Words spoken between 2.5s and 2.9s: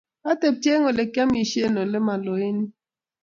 yuu